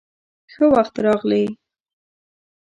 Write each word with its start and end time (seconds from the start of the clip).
_ښه 0.51 0.65
وخت 0.73 0.95
راغلې. 1.05 1.43